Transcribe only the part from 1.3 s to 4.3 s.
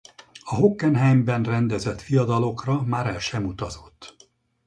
rendezett viadalokra már el sem utazott.